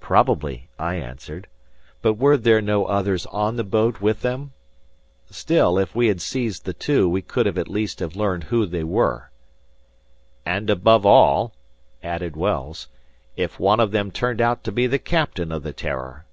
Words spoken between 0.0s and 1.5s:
"Probably," I answered.